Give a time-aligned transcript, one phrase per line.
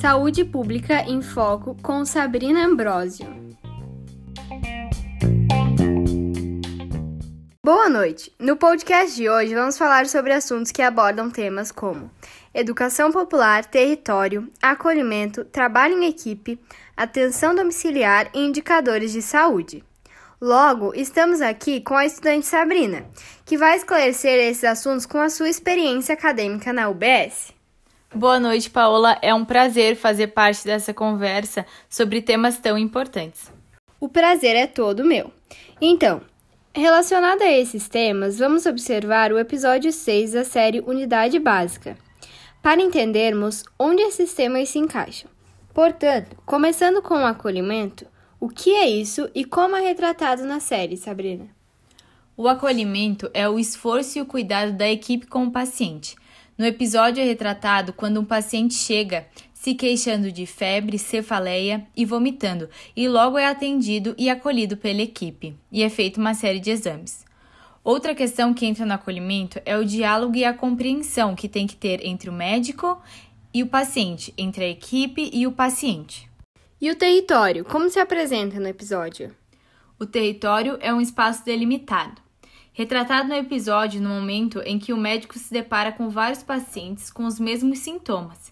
[0.00, 3.26] Saúde Pública em Foco com Sabrina Ambrosio.
[7.62, 8.32] Boa noite!
[8.38, 12.10] No podcast de hoje vamos falar sobre assuntos que abordam temas como
[12.54, 16.58] educação popular, território, acolhimento, trabalho em equipe,
[16.96, 19.84] atenção domiciliar e indicadores de saúde.
[20.42, 23.04] Logo, estamos aqui com a estudante Sabrina,
[23.44, 27.52] que vai esclarecer esses assuntos com a sua experiência acadêmica na UBS.
[28.14, 29.18] Boa noite, Paola.
[29.20, 33.52] É um prazer fazer parte dessa conversa sobre temas tão importantes.
[34.00, 35.30] O prazer é todo meu.
[35.78, 36.22] Então,
[36.74, 41.98] relacionado a esses temas, vamos observar o episódio 6 da série Unidade Básica,
[42.62, 45.30] para entendermos onde esses temas se encaixam.
[45.74, 48.06] Portanto, começando com o acolhimento,
[48.40, 51.46] o que é isso e como é retratado na série, Sabrina?
[52.34, 56.16] O acolhimento é o esforço e o cuidado da equipe com o paciente.
[56.56, 62.70] No episódio é retratado quando um paciente chega se queixando de febre, cefaleia e vomitando,
[62.96, 67.26] e logo é atendido e acolhido pela equipe, e é feita uma série de exames.
[67.84, 71.76] Outra questão que entra no acolhimento é o diálogo e a compreensão que tem que
[71.76, 72.98] ter entre o médico
[73.52, 76.29] e o paciente, entre a equipe e o paciente.
[76.80, 79.36] E o território, como se apresenta no episódio?
[79.98, 82.22] O território é um espaço delimitado.
[82.72, 87.26] Retratado no episódio no momento em que o médico se depara com vários pacientes com
[87.26, 88.50] os mesmos sintomas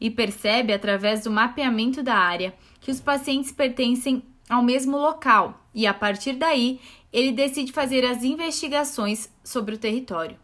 [0.00, 5.86] e percebe, através do mapeamento da área, que os pacientes pertencem ao mesmo local e,
[5.86, 6.80] a partir daí,
[7.12, 10.38] ele decide fazer as investigações sobre o território.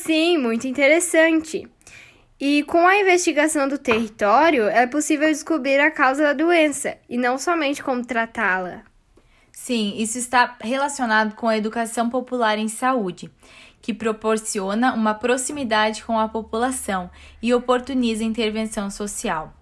[0.00, 1.68] Sim, muito interessante.
[2.40, 7.36] E com a investigação do território, é possível descobrir a causa da doença e não
[7.36, 8.82] somente como tratá-la.
[9.50, 13.28] Sim, isso está relacionado com a educação popular em saúde,
[13.82, 17.10] que proporciona uma proximidade com a população
[17.42, 19.52] e oportuniza intervenção social.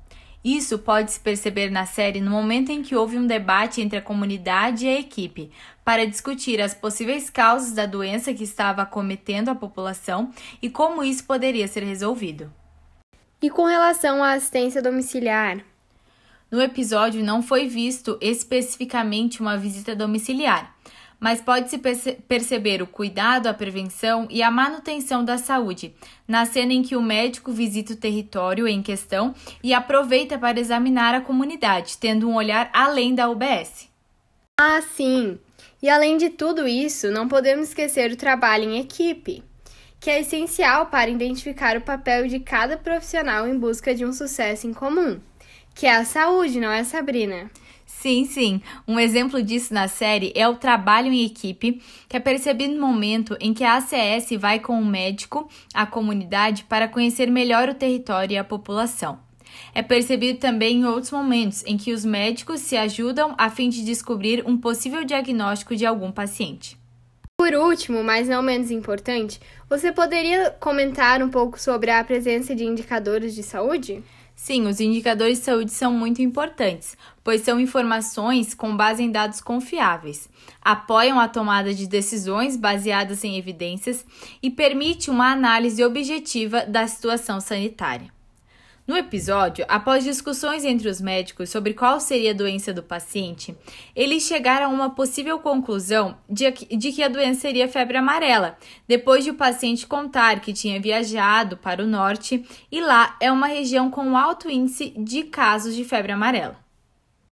[0.44, 4.02] Isso pode se perceber na série no momento em que houve um debate entre a
[4.02, 5.50] comunidade e a equipe
[5.82, 11.24] para discutir as possíveis causas da doença que estava acometendo a população e como isso
[11.24, 12.52] poderia ser resolvido.
[13.40, 15.62] E com relação à assistência domiciliar?
[16.50, 20.74] No episódio não foi visto especificamente uma visita domiciliar,
[21.20, 25.94] mas pode-se perce perceber o cuidado, a prevenção e a manutenção da saúde,
[26.26, 31.14] na cena em que o médico visita o território em questão e aproveita para examinar
[31.14, 33.90] a comunidade, tendo um olhar além da UBS.
[34.58, 35.38] Ah, sim!
[35.82, 39.44] E além de tudo isso, não podemos esquecer o trabalho em equipe
[40.06, 44.64] que é essencial para identificar o papel de cada profissional em busca de um sucesso
[44.64, 45.18] em comum,
[45.74, 47.50] que é a saúde, não é, Sabrina?
[47.84, 48.62] Sim, sim.
[48.86, 53.36] Um exemplo disso na série é o trabalho em equipe, que é percebido no momento
[53.40, 58.34] em que a ACS vai com o médico à comunidade para conhecer melhor o território
[58.34, 59.18] e a população.
[59.74, 63.84] É percebido também em outros momentos em que os médicos se ajudam a fim de
[63.84, 66.78] descobrir um possível diagnóstico de algum paciente.
[67.46, 69.40] Por último, mas não menos importante,
[69.70, 74.02] você poderia comentar um pouco sobre a presença de indicadores de saúde?
[74.34, 79.40] Sim, os indicadores de saúde são muito importantes, pois são informações com base em dados
[79.40, 80.28] confiáveis,
[80.60, 84.04] apoiam a tomada de decisões baseadas em evidências
[84.42, 88.15] e permite uma análise objetiva da situação sanitária.
[88.86, 93.56] No episódio, após discussões entre os médicos sobre qual seria a doença do paciente,
[93.96, 99.30] eles chegaram a uma possível conclusão de, que a doença seria febre amarela, depois de
[99.30, 104.16] o paciente contar que tinha viajado para o norte e lá é uma região com
[104.16, 106.56] alto índice de casos de febre amarela.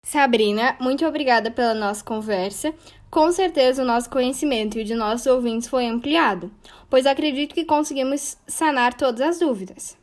[0.04, 2.74] Sabrina, muito obrigada pela nossa conversa.
[3.10, 6.52] Com certeza o nosso conhecimento e o de nossos ouvintes foi ampliado,
[6.92, 9.99] pois acredito que conseguimos sanar todas as dúvidas.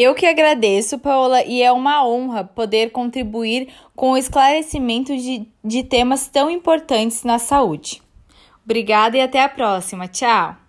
[0.00, 3.66] Eu que agradeço, Paola, e é uma honra poder contribuir
[3.96, 8.00] com o esclarecimento de, de temas tão importantes na saúde.
[8.64, 10.06] Obrigada e até a próxima.
[10.06, 10.67] Tchau!